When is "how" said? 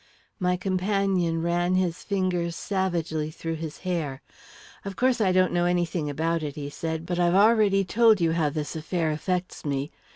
8.31-8.49